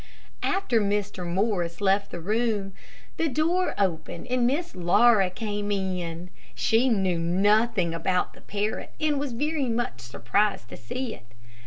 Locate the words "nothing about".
7.19-8.33